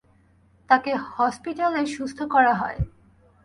[0.69, 2.79] তাকে হসপিটালে সুস্থ করানো হয়।